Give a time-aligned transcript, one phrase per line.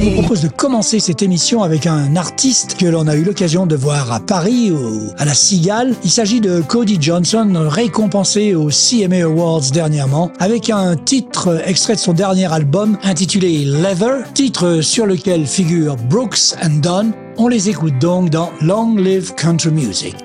[0.00, 3.76] Vous propose de commencer cette émission avec un artiste que l'on a eu l'occasion de
[3.76, 4.72] voir à Paris,
[5.18, 5.94] à la Cigale.
[6.04, 12.00] Il s'agit de Cody Johnson, récompensé aux CMA Awards dernièrement, avec un titre extrait de
[12.00, 17.12] son dernier album intitulé Leather, titre sur lequel figure Brooks and Dunn.
[17.36, 20.16] On les écoute donc dans Long Live Country Music.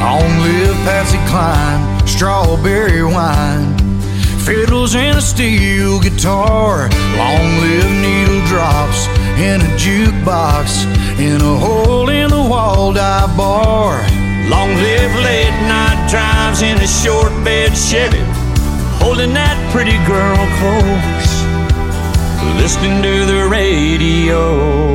[0.00, 1.80] Long live Patsy Cline,
[2.52, 3.78] strawberry wine,
[4.44, 6.90] fiddles and a steel guitar.
[7.16, 9.06] Long live needle drops
[9.38, 10.84] in a jukebox
[11.18, 14.02] in a hole in the wall dive bar.
[14.50, 18.20] Long live late night drives in a short bed Chevy,
[19.00, 21.32] holding that pretty girl close,
[22.60, 24.92] listening to the radio.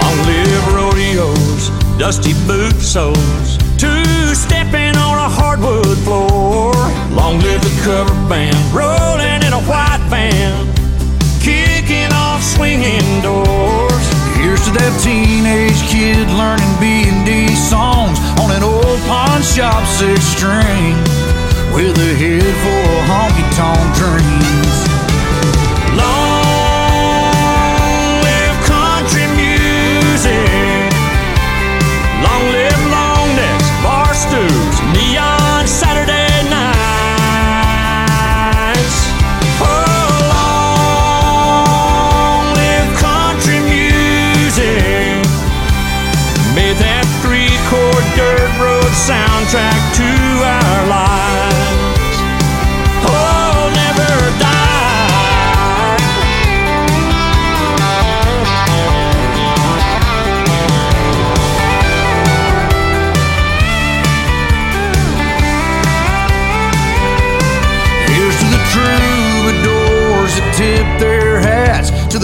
[0.00, 6.74] Long live rodeos, dusty boot soles, two-stepping on a hardwood floor.
[7.10, 10.66] Long live the cover band, rolling in a white van,
[11.40, 14.04] kicking off swinging doors.
[14.36, 21.23] Here's to that teenage kid learning B&D songs on an old pawn shop six string
[21.72, 24.93] with a head full of honky-tonk dreams.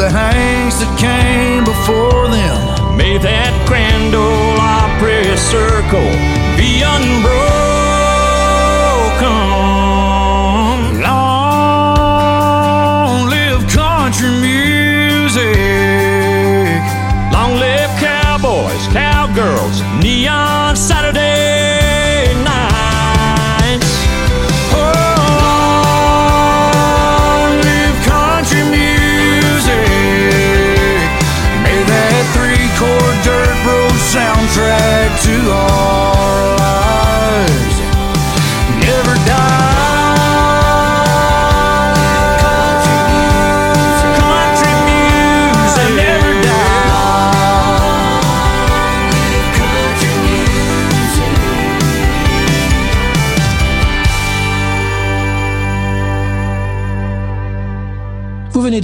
[0.00, 2.96] The hanks that came before them.
[2.96, 6.08] May that grand old Opry circle
[6.56, 7.49] be unbroken.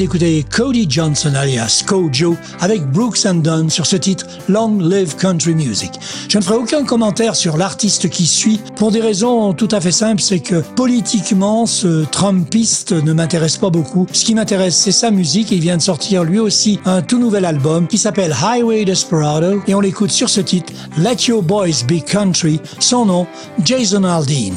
[0.07, 5.53] D'écouter Cody Johnson alias Kojo avec Brooks and Dunn sur ce titre Long Live Country
[5.53, 5.91] Music.
[6.29, 9.91] Je ne ferai aucun commentaire sur l'artiste qui suit pour des raisons tout à fait
[9.91, 14.07] simples, c'est que politiquement ce Trumpiste ne m'intéresse pas beaucoup.
[14.13, 17.19] Ce qui m'intéresse c'est sa musique et il vient de sortir lui aussi un tout
[17.19, 21.83] nouvel album qui s'appelle Highway Desperado et on l'écoute sur ce titre Let Your Boys
[21.89, 23.27] Be Country, son nom
[23.65, 24.55] Jason Aldean.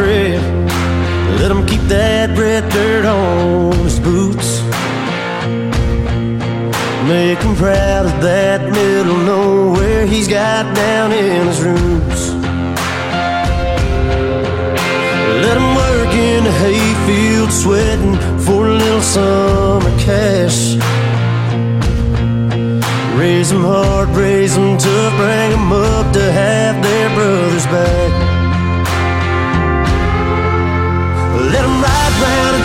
[0.00, 0.40] trip.
[1.38, 4.48] Let him keep that red dirt on his boots.
[7.06, 12.22] Make him proud of that middle nowhere he's got down in his roots.
[15.44, 20.60] Let him work in the hayfield sweating for a little summer cash.
[23.20, 28.29] Raise him hard, raise him tough, bring him up to have their brothers back.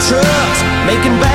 [0.01, 1.34] trucks making back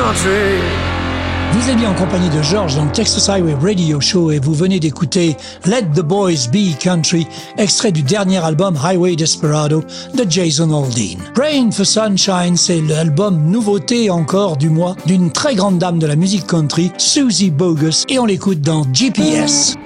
[0.00, 0.30] country.
[1.52, 4.80] Vous êtes bien en compagnie de George dans Texas Highway Radio Show et vous venez
[4.80, 5.36] d'écouter
[5.66, 7.26] Let the Boys Be Country,
[7.58, 9.82] extrait du dernier album Highway Desperado
[10.14, 11.18] de Jason Aldean.
[11.36, 16.16] Rain for Sunshine, c'est l'album nouveauté encore du mois d'une très grande dame de la
[16.16, 19.76] musique country, Susie Bogus, et on l'écoute dans GPS.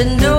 [0.00, 0.29] to know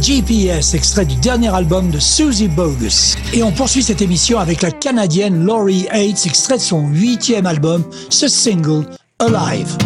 [0.00, 3.16] GPS, extrait du dernier album de Susie Bogus.
[3.32, 7.84] Et on poursuit cette émission avec la Canadienne Laurie Hates, extrait de son huitième album,
[8.10, 8.86] ce single,
[9.18, 9.76] Alive.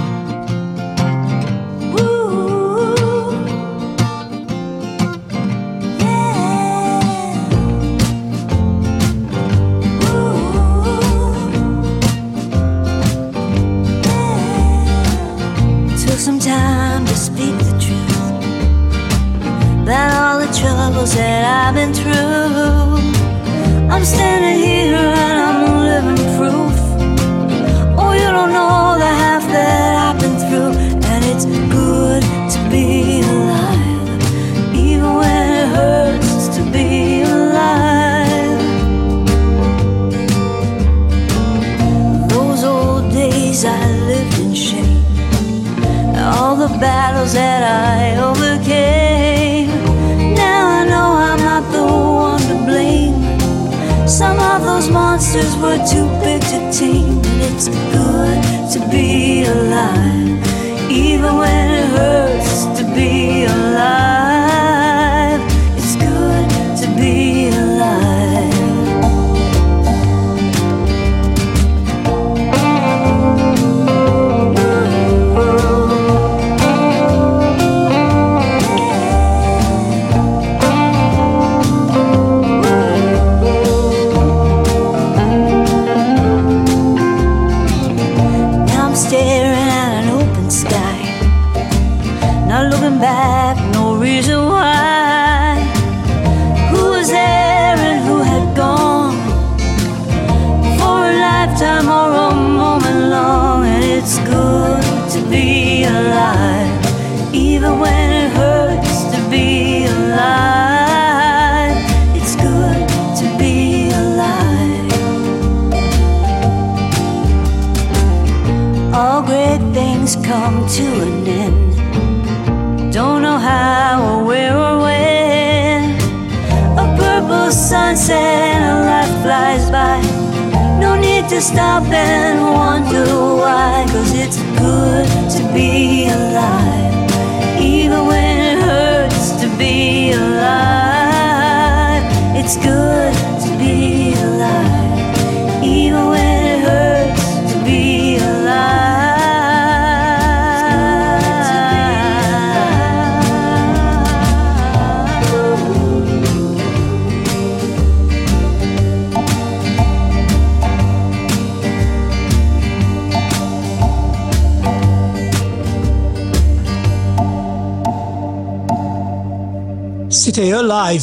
[58.73, 61.56] to be alive, even when.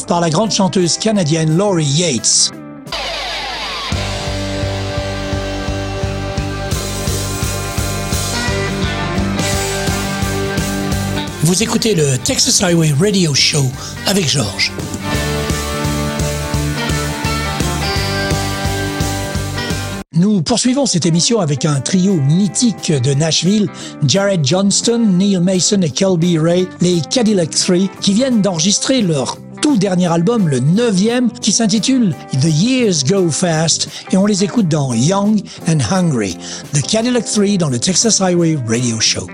[0.02, 2.52] par la grande chanteuse canadienne Laurie Yates.
[11.44, 13.66] Vous écoutez le Texas Highway Radio Show
[14.08, 14.72] avec Georges.
[20.16, 23.68] Nous poursuivons cette émission avec un trio mythique de Nashville,
[24.08, 29.78] Jared Johnston, Neil Mason et Kelby Ray, les Cadillac Three, qui viennent d'enregistrer leur tout
[29.78, 34.94] dernier album, le neuvième, qui s'intitule The Years Go Fast, et on les écoute dans
[34.94, 36.38] Young and Hungry,
[36.74, 39.26] The Cadillac 3 dans le Texas Highway Radio Show.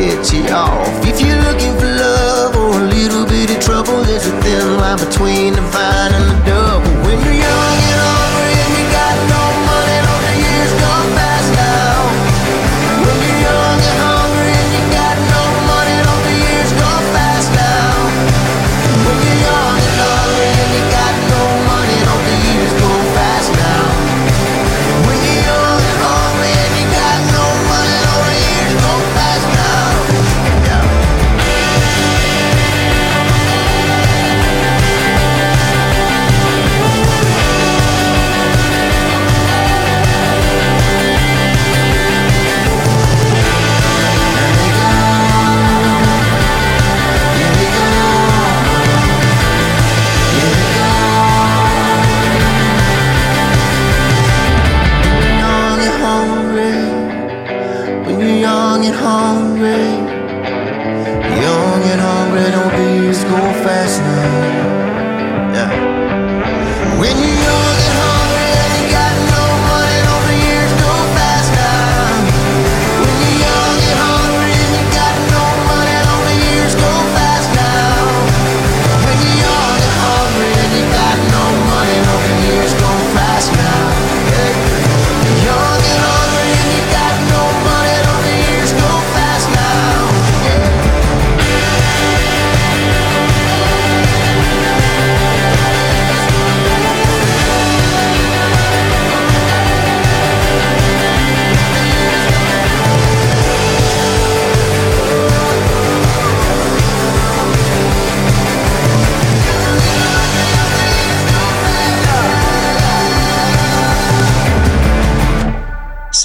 [0.00, 1.04] Get you off.
[1.04, 4.98] If you're looking for love or a little bit of trouble, there's a thin line
[4.98, 6.09] between the vine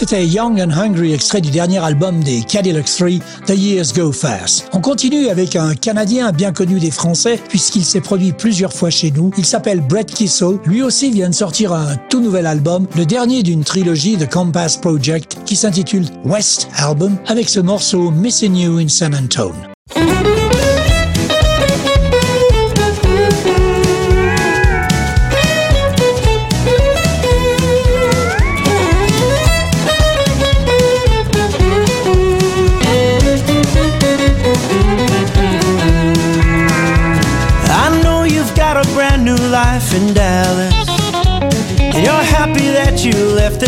[0.07, 3.07] C'était Young and Hungry, extrait du dernier album des Cadillac 3,
[3.47, 4.69] The Years Go Fast.
[4.71, 9.09] On continue avec un Canadien bien connu des Français, puisqu'il s'est produit plusieurs fois chez
[9.09, 9.31] nous.
[9.35, 10.59] Il s'appelle Brett Kissel.
[10.67, 14.77] Lui aussi vient de sortir un tout nouvel album, le dernier d'une trilogie de Compass
[14.77, 19.74] Project, qui s'intitule West Album, avec ce morceau Missing You in San Antone.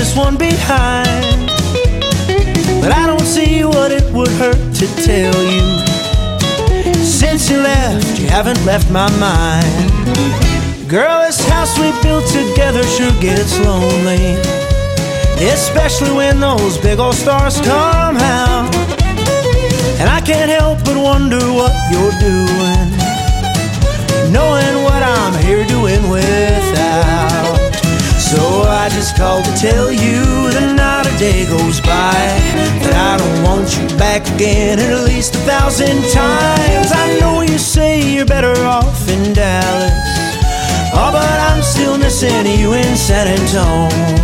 [0.07, 1.49] This one behind.
[2.81, 5.65] But I don't see what it would hurt to tell you.
[7.03, 9.91] Since you left, you haven't left my mind.
[10.87, 14.35] Girl, this house we built together sure gets lonely.
[15.53, 18.73] Especially when those big old stars come out.
[19.99, 22.87] And I can't help but wonder what you're doing
[24.31, 27.26] knowing what I'm here doing without.
[28.27, 32.11] So I just called to tell you that not a day goes by
[32.83, 36.91] that I don't want you back again at least a thousand times.
[36.91, 39.93] I know you say you're better off in Dallas,
[40.91, 44.17] oh, but I'm still missing you in San Antone.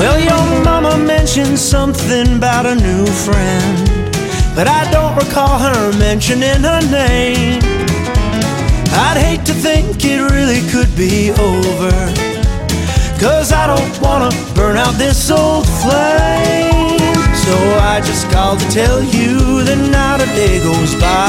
[0.00, 3.76] Well, your mama mentioned something about a new friend,
[4.56, 7.60] but I don't recall her mentioning her name.
[8.96, 11.92] I'd hate to think it really could be over,
[13.20, 16.96] cause I don't wanna burn out this old flame.
[17.44, 17.54] So
[17.92, 21.28] I just called to tell you that not a day goes by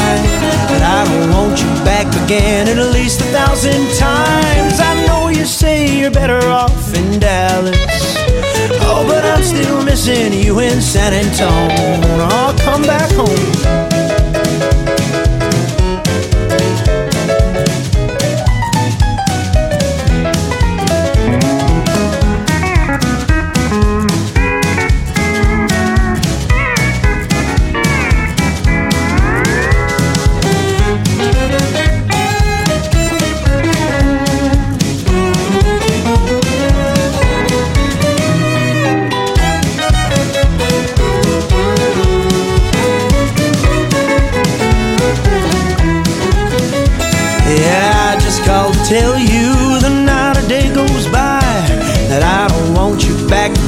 [0.71, 4.79] that I don't want you back again at least a thousand times.
[4.79, 8.10] I know you say you're better off in Dallas.
[8.93, 12.03] Oh, but I'm still missing you in San Antone.
[12.19, 13.90] I'll come back home.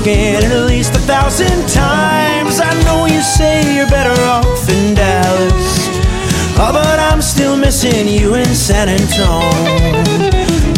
[0.04, 2.60] Again at least a thousand times.
[2.60, 5.88] I know you say you're better off in Dallas.
[6.60, 10.04] Oh, but I'm still missing you in San Antonio.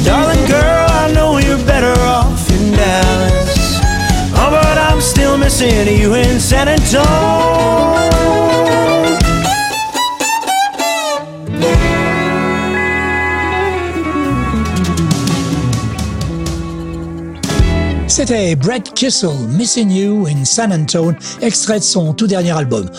[0.05, 3.79] Darling girl, I know you're better off in Dallas.
[4.37, 7.64] Oh, but I'm still missing you in San Antonio.
[18.27, 22.89] C'était Brett Kissel, Missing You in San Antone, extrait de son tout dernier album.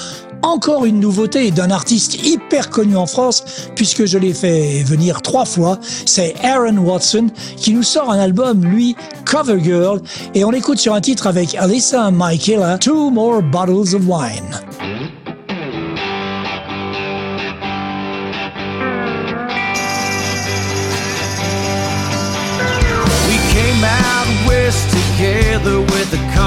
[0.43, 3.43] Encore une nouveauté d'un artiste hyper connu en France,
[3.75, 8.65] puisque je l'ai fait venir trois fois, c'est Aaron Watson, qui nous sort un album,
[8.65, 10.01] lui, Cover Girl,
[10.37, 14.96] et on l'écoute sur un titre avec Alyssa Michaela, Two More Bottles of Wine.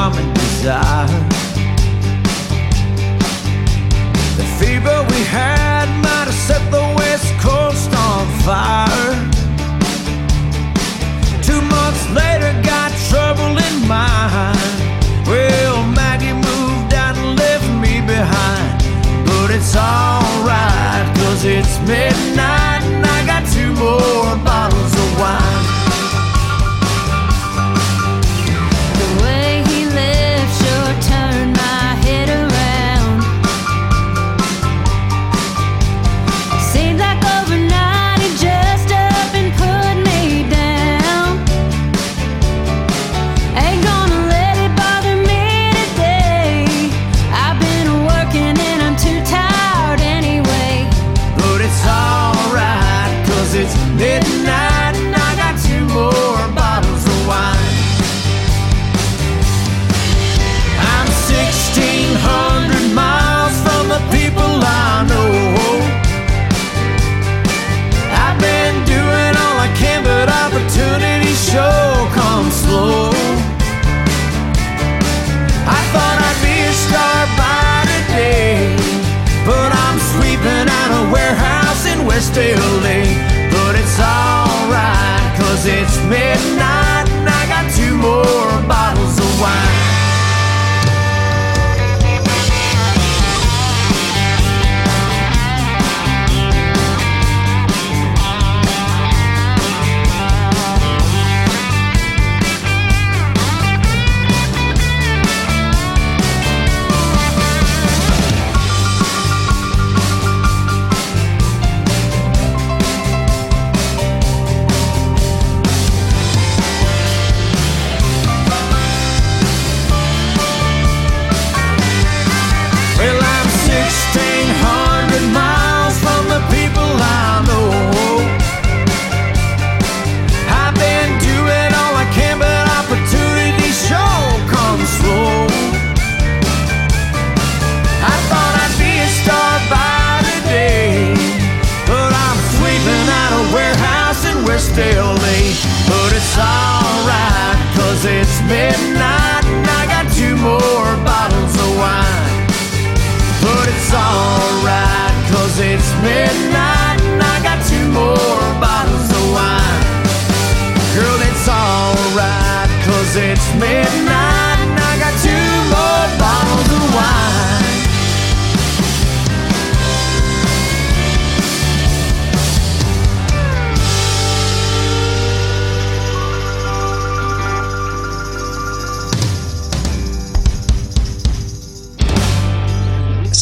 [0.10, 1.08] Common desire.
[4.38, 9.14] The fever we had might have set the West Coast on fire.
[11.44, 14.58] Two months later, got trouble in mind.
[15.28, 18.82] Well, Maggie moved out and left me behind.
[19.28, 24.49] But it's alright, cause it's midnight and I got two more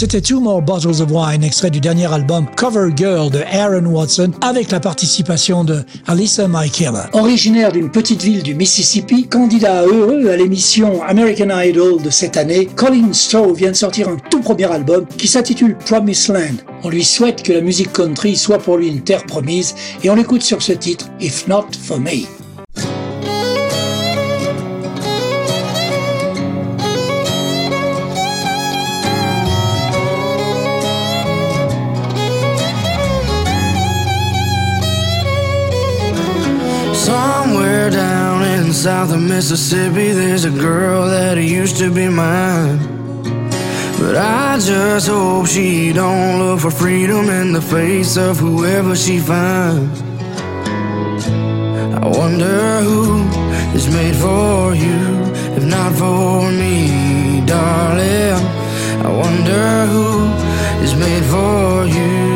[0.09, 4.31] C'était Two More Bottles of Wine, extrait du dernier album Cover Girl de Aaron Watson,
[4.39, 7.09] avec la participation de Alyssa Michaela.
[7.11, 12.67] Originaire d'une petite ville du Mississippi, candidat heureux à l'émission American Idol de cette année,
[12.67, 16.55] Colin Stowe vient de sortir un tout premier album qui s'intitule Promised Land.
[16.83, 20.15] On lui souhaite que la musique country soit pour lui une terre promise et on
[20.15, 22.36] l'écoute sur ce titre, If Not For Me.
[38.87, 42.79] south of Mississippi, there's a girl that used to be mine.
[43.99, 49.19] But I just hope she don't look for freedom in the face of whoever she
[49.19, 49.99] finds.
[52.01, 53.27] I wonder who
[53.75, 54.99] is made for you,
[55.57, 58.41] if not for me, darling.
[59.07, 60.07] I wonder who
[60.85, 62.26] is made for you.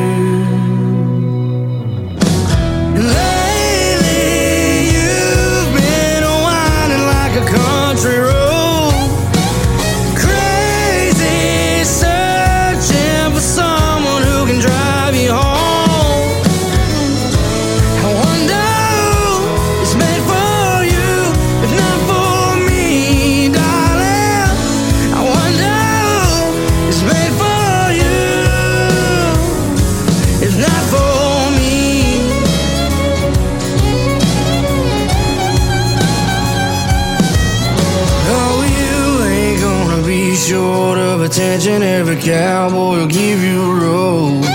[41.41, 41.82] Attention.
[41.82, 44.45] Every cowboy will give you a rose.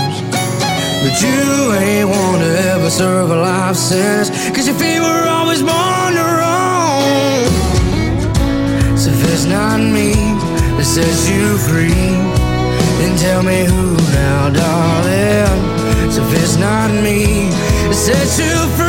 [1.03, 4.29] But you ain't to ever serve a life sentence.
[4.55, 7.47] Cause your feet were always born to roam.
[8.97, 10.13] So if it's not me
[10.77, 12.13] that sets you free,
[12.99, 16.11] then tell me who now, darling.
[16.11, 17.49] So if it's not me
[17.87, 18.86] that sets you free.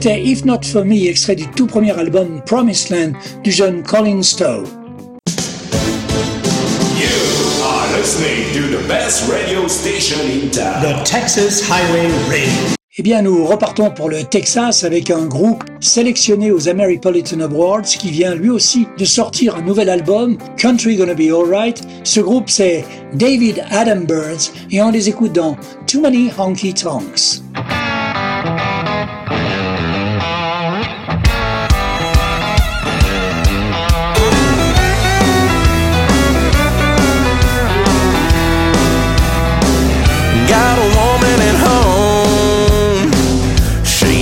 [0.00, 4.22] C'était If Not For Me, extrait du tout premier album Promised Land du jeune Colin
[4.22, 4.62] Stowe.
[6.96, 7.08] You
[7.64, 10.82] are listening to the best radio station in town.
[10.82, 12.76] The Texas Highway Radio.
[12.96, 18.12] Eh bien, nous repartons pour le Texas avec un groupe sélectionné aux Ameripolitan Awards qui
[18.12, 21.82] vient lui aussi de sortir un nouvel album, Country Gonna Be Alright.
[22.04, 22.84] Ce groupe, c'est
[23.14, 25.56] David Adam Birds et on les écoute dans
[25.88, 27.42] Too Many Honky Tonks.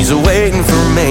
[0.06, 1.10] She's waiting for me.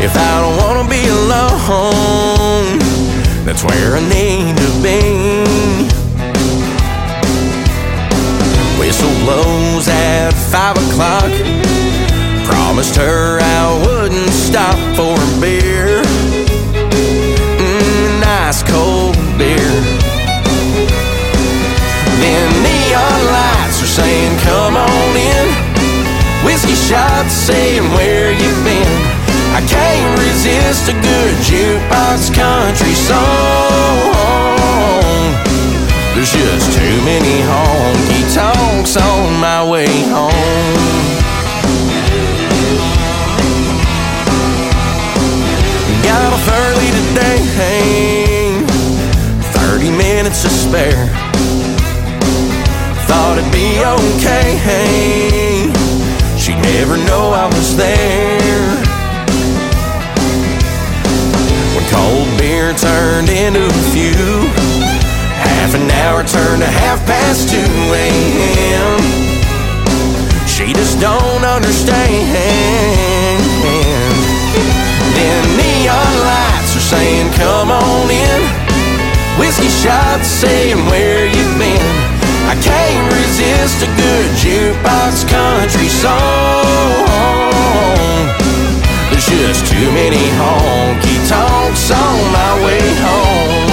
[0.00, 2.78] If I don't wanna be alone,
[3.44, 5.00] that's where I need to be.
[8.78, 11.30] Whistle blows at five o'clock.
[12.46, 16.02] Promised her I wouldn't stop for a beer.
[17.58, 19.72] Mm, nice cold beer.
[22.22, 25.67] Then neon lights are saying, come on in.
[26.48, 29.02] Whiskey shots saying, where you've been?
[29.52, 34.08] I can't resist a good jukebox country song.
[36.14, 40.32] There's just too many honky tonks on my way home.
[46.02, 47.44] Got off early today,
[49.52, 51.08] 30 minutes to spare.
[53.04, 55.37] Thought it'd be okay.
[56.68, 58.68] She'd know I was there.
[61.72, 64.52] When cold beer turned into a few,
[65.40, 69.00] half an hour turned to half past 2 a.m.
[70.46, 72.28] She just don't understand.
[75.16, 78.42] Then neon lights are saying, come on in.
[79.40, 82.17] Whiskey shots saying, where you been?
[82.48, 87.04] I can't resist a good jukebox country song.
[89.10, 93.68] There's just too many honky tonks on my way home.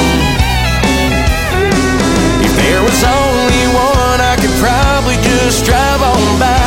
[2.44, 6.60] If there was only one, I could probably just drive on by.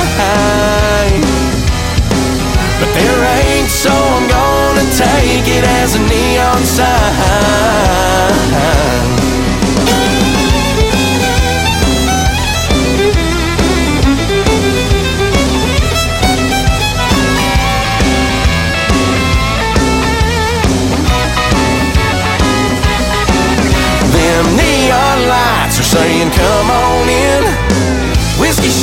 [2.81, 8.09] But there ain't, so I'm gonna take it as a neon sign.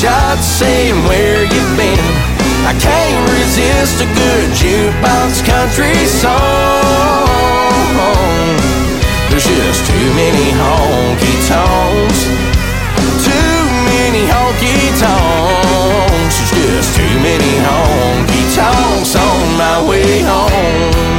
[0.06, 2.06] Shots saying, where you been?
[2.70, 7.26] I can't resist a good jukebox country song.
[9.30, 12.20] There's just too many honky tonks.
[13.26, 13.58] Too
[13.90, 16.36] many honky tonks.
[16.38, 21.15] There's just too many honky tonks on my way home.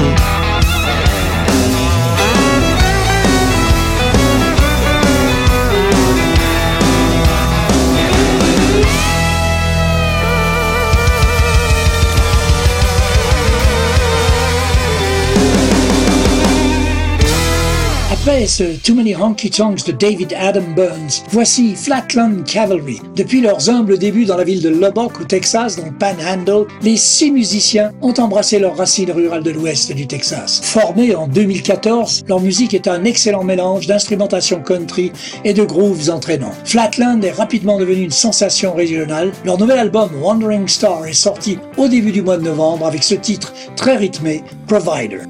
[18.46, 23.00] Too Many Honky Tonks de David Adam Burns, voici Flatland Cavalry.
[23.16, 26.96] Depuis leurs humbles débuts dans la ville de Lubbock, au Texas, dans le Panhandle, les
[26.96, 30.60] six musiciens ont embrassé leurs racines rurales de l'ouest du Texas.
[30.62, 35.10] Formés en 2014, leur musique est un excellent mélange d'instrumentation country
[35.44, 36.54] et de grooves entraînants.
[36.64, 39.32] Flatland est rapidement devenu une sensation régionale.
[39.44, 43.16] Leur nouvel album Wandering Star est sorti au début du mois de novembre avec ce
[43.16, 45.22] titre très rythmé, Provider.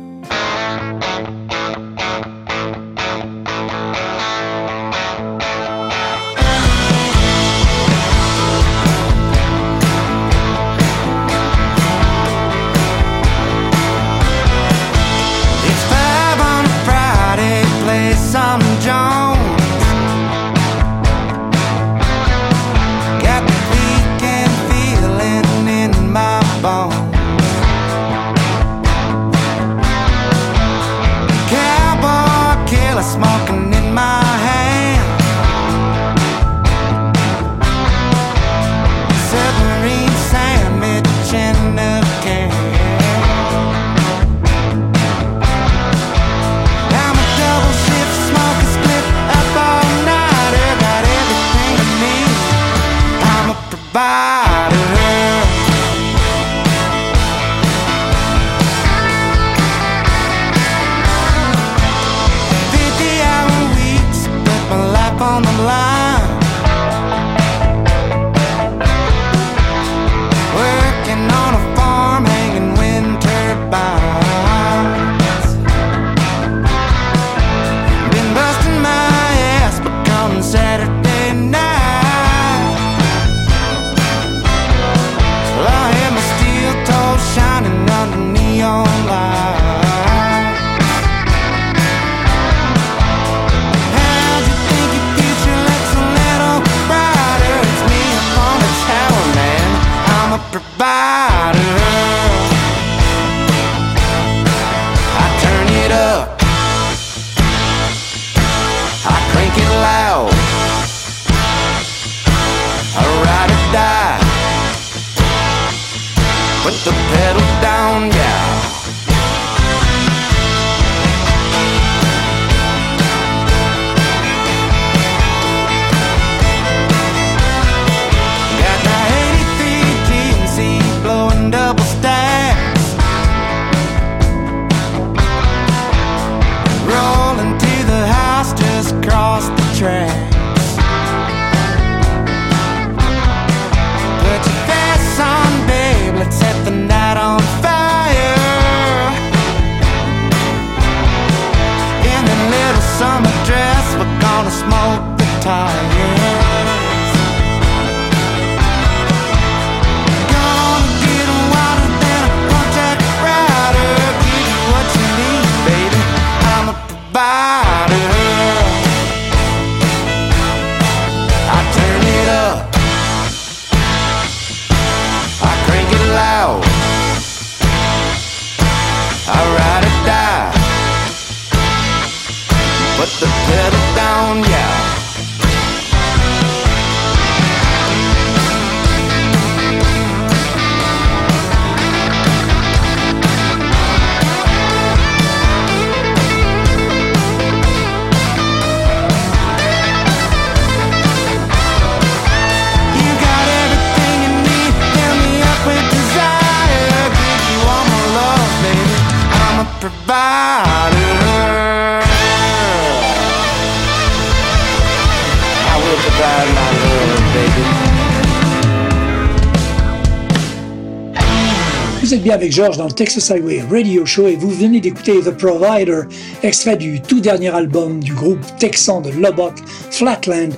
[222.00, 225.18] Vous êtes bien avec George dans le Texas Highway Radio Show et vous venez d'écouter
[225.18, 226.02] The Provider,
[226.44, 229.54] extrait du tout dernier album du groupe texan de Lubbock,
[229.90, 230.52] Flatland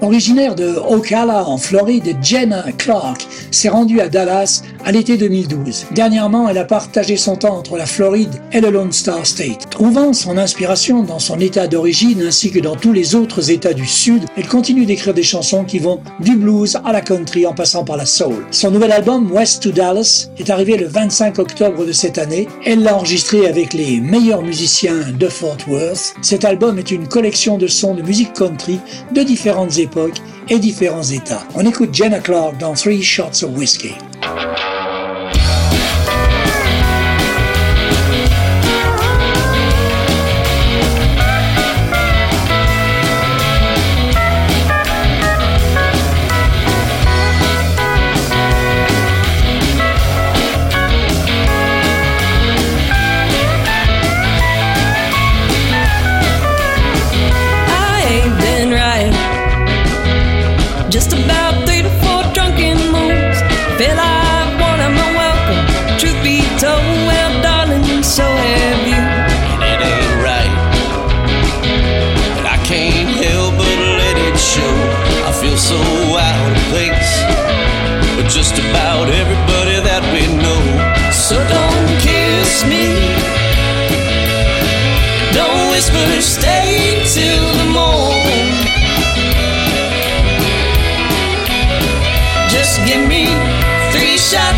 [0.00, 5.86] Originaire de Ocala en Floride, Jenna Clark s'est rendue à Dallas à l'été 2012.
[5.90, 9.70] Dernièrement, elle a partagé son temps entre la Floride et le Lone Star State.
[9.70, 13.86] Trouvant son inspiration dans son état d'origine ainsi que dans tous les autres états du
[13.86, 17.84] Sud, elle continue d'écrire des chansons qui vont du blues à la country en passant
[17.84, 18.46] par la soul.
[18.52, 22.46] Son nouvel album West to Dallas est arrivé le 25 octobre de cette année.
[22.64, 26.14] Elle l'a enregistré avec les meilleurs musiciens de Fort Worth.
[26.22, 28.78] Cet album est une collection de sons de musique country
[29.12, 31.42] de différentes époques et différents états.
[31.54, 33.94] On écoute Jenna Clark dans Three Shots of Whiskey.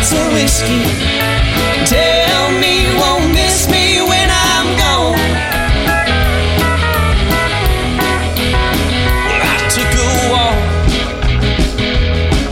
[0.07, 0.83] shots of whiskey.
[1.85, 5.15] Tell me you won't miss me when I'm gone.
[9.43, 10.57] I took a walk,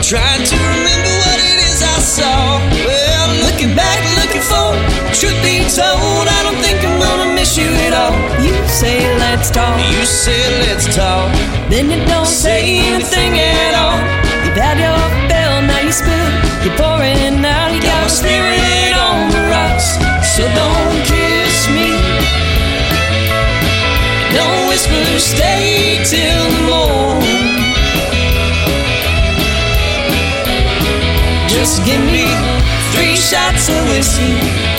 [0.02, 2.60] tried to remember what it is I saw.
[2.86, 4.80] Well, looking back, looking forward,
[5.14, 8.16] truth be told, I don't think I'm gonna miss you at all.
[8.44, 9.78] You say let's talk.
[9.92, 11.32] You say let's talk.
[11.70, 14.00] Then you don't say, say anything, anything at all.
[14.46, 15.00] You've had your
[15.30, 16.30] fill, now you spill.
[16.64, 16.95] You pour
[26.10, 27.20] till the morn.
[31.48, 32.26] Just give me
[32.94, 34.75] three shots of whiskey.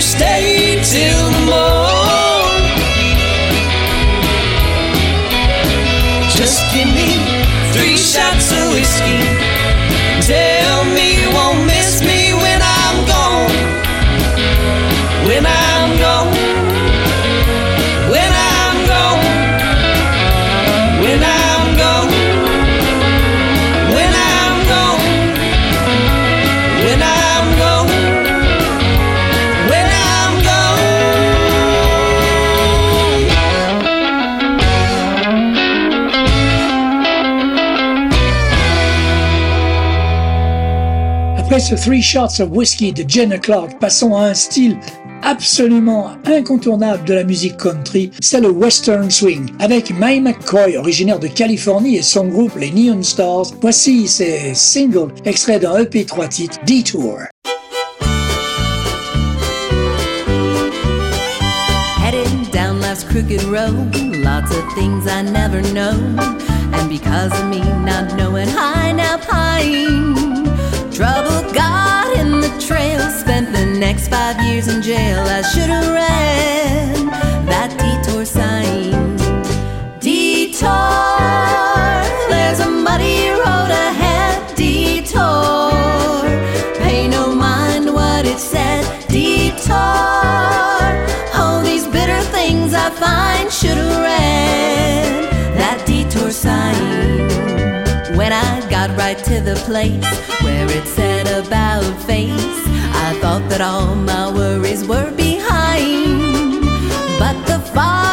[0.00, 1.87] Après
[41.76, 44.78] Three Shots of Whiskey de Jenna Clark, passons à un style
[45.22, 49.50] absolument incontournable de la musique country, c'est le western swing.
[49.58, 55.12] Avec Mae McCoy, originaire de Californie, et son groupe les Neon Stars, voici ces singles
[55.24, 57.18] extraits d'un EP 3 titres, Detour.
[63.10, 63.94] Crooked road,
[64.24, 65.92] lots of things I never know,
[66.74, 68.46] and because of me not knowing,
[68.96, 69.18] now.
[70.98, 71.37] Trouble
[72.68, 75.20] trail, spent the next five years in jail.
[75.20, 76.96] I should have read
[77.48, 79.16] that detour sign.
[80.00, 81.07] Detour,
[99.18, 100.04] right to the place
[100.42, 102.30] where it said about face,
[103.06, 106.62] I thought that all my worries were behind.
[107.18, 108.07] But the farther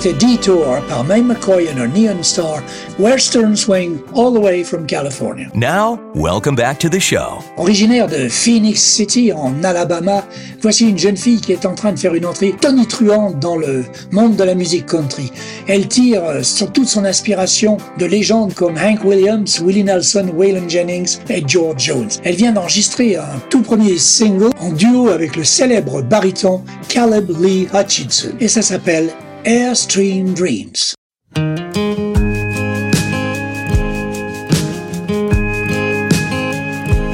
[0.00, 2.62] C'était Detour par May McCoy and her Neon Star,
[2.98, 5.50] Western Swing, all the way from California.
[5.54, 7.42] Now, welcome back to the show.
[7.58, 10.24] Originaire de Phoenix City, en Alabama,
[10.62, 13.84] voici une jeune fille qui est en train de faire une entrée tonitruante dans le
[14.10, 15.30] monde de la musique country.
[15.68, 20.66] Elle tire euh, sur toute son inspiration de légendes comme Hank Williams, Willie Nelson, Waylon
[20.66, 22.08] Jennings et George Jones.
[22.24, 27.68] Elle vient d'enregistrer un tout premier single en duo avec le célèbre baryton Caleb Lee
[27.74, 29.10] Hutchinson et ça s'appelle
[29.44, 30.94] Airstream Dreams.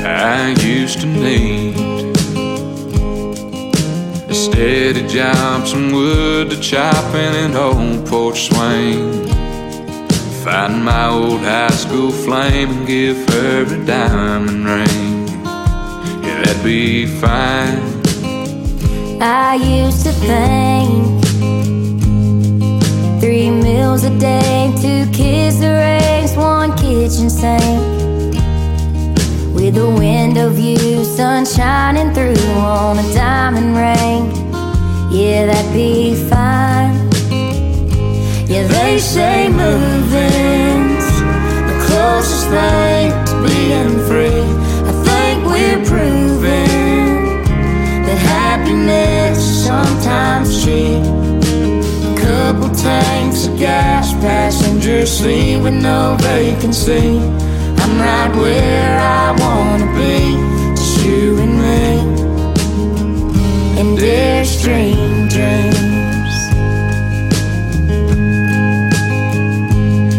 [0.04, 1.76] I used to need
[4.28, 9.28] a steady job, some wood to chop, and an old porch swing.
[10.42, 15.28] Find my old high school flame and give her a diamond ring.
[16.24, 18.02] Yeah, that'd be fine.
[19.22, 21.25] I used to think
[23.26, 27.82] three meals a day, two kids to raise, one kitchen sink.
[29.52, 34.22] With a window view, sun shining through on a diamond ring.
[35.10, 36.94] Yeah, that'd be fine.
[38.46, 41.08] Yeah, they say moving's
[41.68, 44.46] the closest thing to being free.
[44.90, 47.42] I think we're proving
[48.06, 51.25] that happiness sometimes cheap.
[52.46, 57.18] Couple tanks of gas, passenger seat with no vacancy.
[57.18, 60.36] I'm right where I wanna be,
[60.76, 61.88] just you and me.
[63.80, 66.36] And Airstream dreams.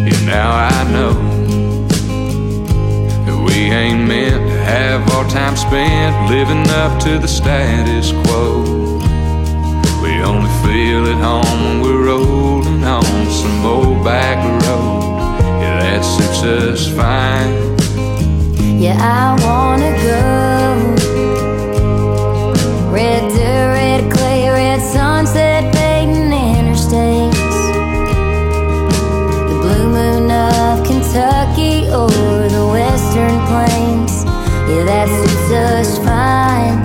[0.06, 1.14] Yeah, now I know
[3.24, 8.98] that we ain't meant to have our time spent living up to the status quo.
[10.04, 11.97] We only feel at home when we're
[16.18, 17.54] suits us fine.
[18.80, 20.22] Yeah, I wanna go.
[22.92, 27.58] Red dirt, red clay, red sunset, fading interstates.
[29.50, 32.10] The blue moon of Kentucky or
[32.58, 34.14] the western plains.
[34.70, 36.78] Yeah, that suits us fine.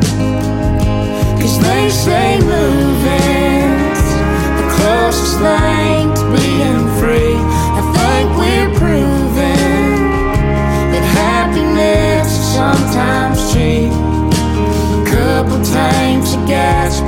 [1.40, 4.02] Cause they say moving's
[4.58, 5.81] the closest thing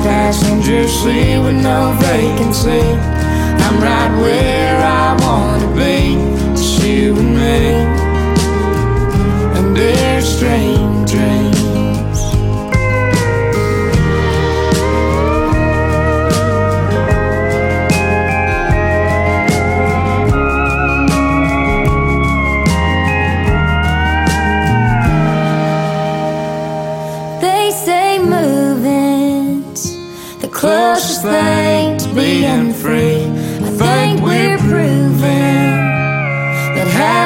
[0.05, 2.82] passenger seat with no vacancy.
[3.64, 6.16] I'm right where I wanna be,
[6.52, 7.64] it's you and me,
[9.57, 11.43] and there's dream, dream.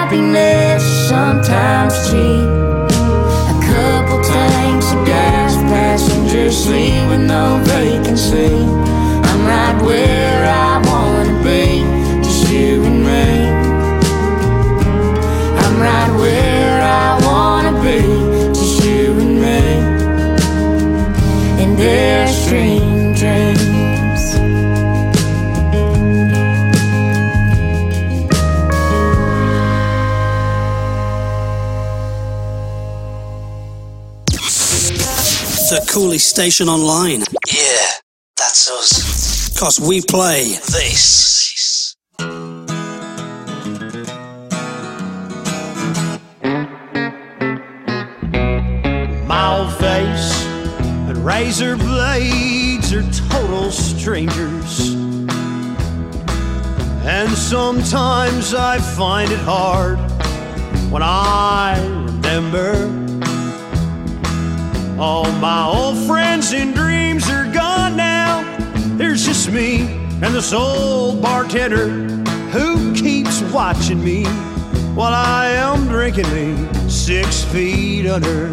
[0.08, 2.48] Happiness sometimes cheap.
[3.52, 8.54] A couple tanks of gas, passenger seat with no vacancy.
[9.28, 11.84] I'm right where I wanna be,
[12.22, 13.50] just you and me.
[15.62, 18.00] I'm right where I wanna be,
[18.54, 19.60] just you and me.
[21.62, 22.27] And Airstream
[34.88, 37.20] The Cooley Station Online.
[37.52, 37.86] Yeah,
[38.38, 39.58] that's us.
[39.58, 41.94] Cause we play this.
[49.26, 50.44] Mild face
[51.06, 54.94] and razor blades are total strangers.
[57.04, 59.98] And sometimes I find it hard
[60.90, 63.07] when I remember
[64.98, 68.42] all my old friends and dreams are gone now.
[68.96, 69.82] There's just me
[70.22, 71.88] and this old bartender
[72.50, 74.24] who keeps watching me
[74.94, 78.48] while I am drinking me six feet under.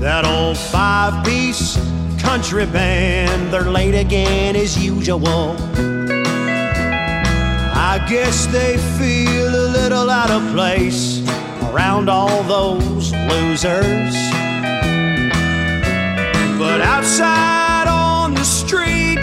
[0.00, 1.76] That old five piece
[2.20, 5.56] country band, they're late again as usual.
[7.78, 11.26] I guess they feel a little out of place
[11.70, 12.95] around all those
[13.28, 14.14] losers.
[16.58, 19.16] But outside on the street,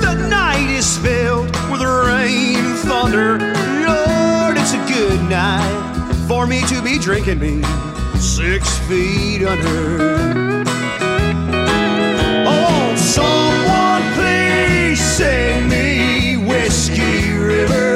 [0.00, 3.38] the night is filled with rain and thunder.
[3.86, 7.62] Lord, it's a good night for me to be drinking me
[8.18, 10.64] six feet under.
[12.46, 17.89] Oh, someone please sing me Whiskey River.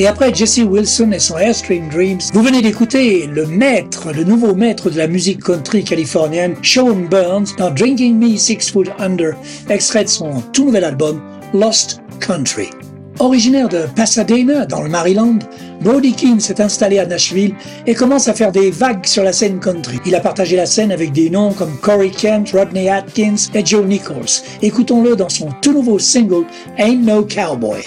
[0.00, 4.54] Et après Jesse Wilson et son Airstream Dreams, vous venez d'écouter le maître, le nouveau
[4.54, 9.34] maître de la musique country californienne, Sean Burns, dans Drinking Me Six Foot Under,
[9.68, 11.20] extrait de son tout nouvel album
[11.54, 12.70] Lost Country.
[13.20, 15.38] Originaire de Pasadena, dans le Maryland,
[15.80, 17.54] Brody Keane s'est installé à Nashville
[17.86, 19.98] et commence à faire des vagues sur la scène country.
[20.06, 23.84] Il a partagé la scène avec des noms comme Corey Kent, Rodney Atkins et Joe
[23.86, 24.42] Nichols.
[24.62, 26.44] Écoutons-le dans son tout nouveau single
[26.76, 27.82] Ain't No Cowboy.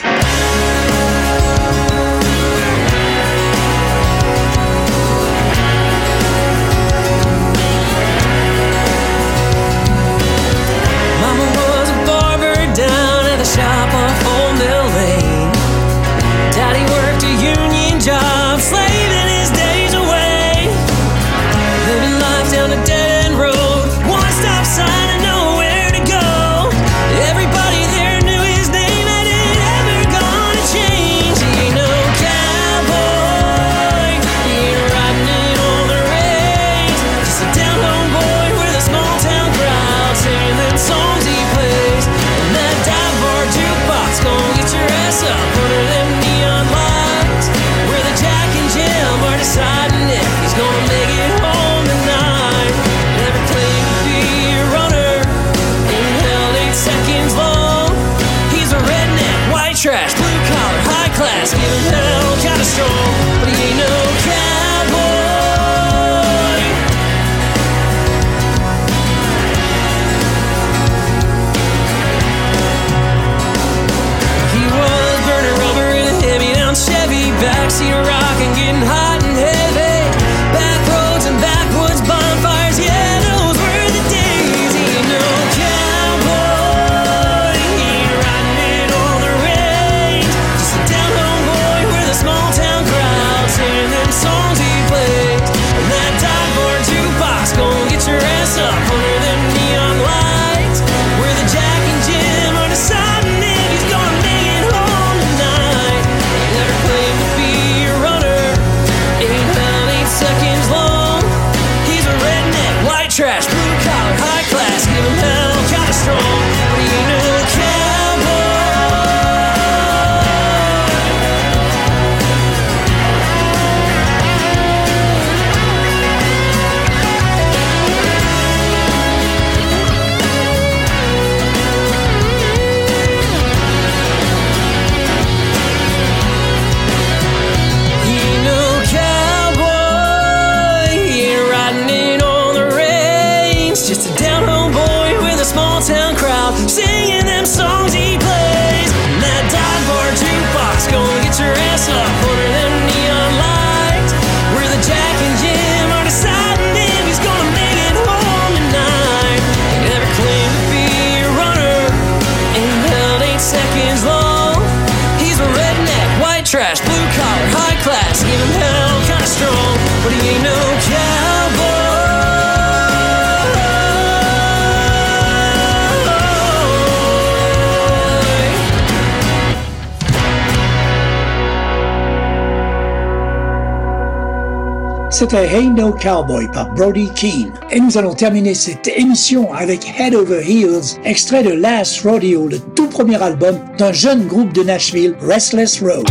[185.22, 187.54] C'était Hey No Cowboy par Brody Keane.
[187.70, 192.58] Et nous allons terminer cette émission avec Head Over Heels, extrait de Last Rodeo, le
[192.58, 196.10] tout premier album d'un jeune groupe de Nashville, Restless Road.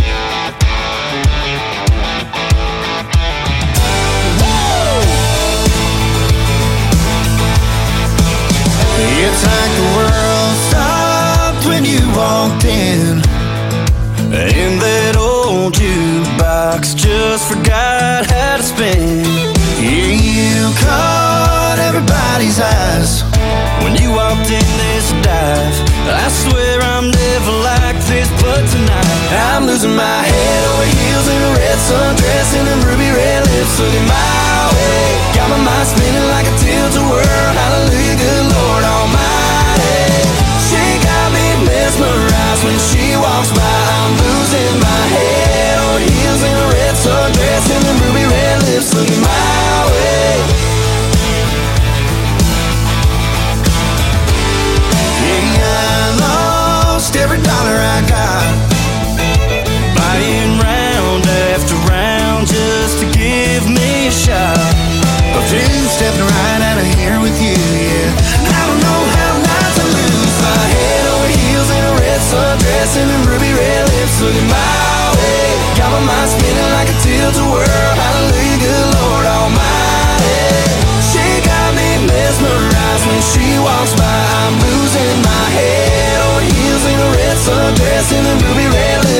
[9.19, 13.21] It's like the world stopped when you walked in.
[14.79, 15.75] That old
[16.71, 19.23] jukebox just forgot how to spin.
[19.81, 23.23] Yeah, you caught everybody's eyes
[23.83, 25.75] when you walked in this dive.
[26.07, 31.39] I swear I'm never like this, but tonight I'm losing my head over heels in
[31.41, 35.03] a red sundress and them ruby red lips looking my way.
[35.35, 37.49] Got my mind spinning like a tilt-a-whirl.
[37.57, 40.07] Hallelujah, good Lord Almighty.
[40.67, 43.81] She got me mesmerized when she walks by.
[43.97, 45.60] I'm losing my head.
[47.01, 50.37] Sundress and the ruby red lips looking my way.
[55.25, 55.65] Yeah,
[55.97, 58.53] I lost every dollar I got.
[59.97, 64.73] Buying round after round just to give me a shot.
[65.33, 68.40] But you stepping right out of here with you, yeah.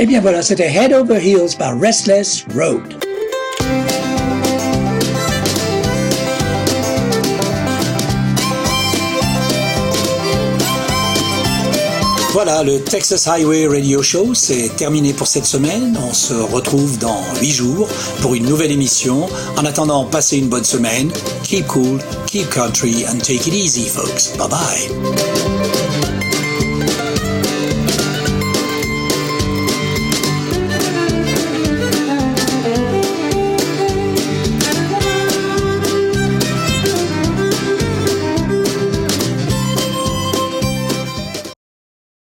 [0.00, 3.04] Et bien voilà, c'était Head Over Heels par Restless Road.
[12.32, 15.98] Voilà, le Texas Highway Radio Show, c'est terminé pour cette semaine.
[16.08, 17.88] On se retrouve dans 8 jours
[18.22, 19.26] pour une nouvelle émission.
[19.56, 21.10] En attendant, passez une bonne semaine.
[21.42, 24.36] Keep cool, keep country, and take it easy, folks.
[24.36, 25.27] Bye bye.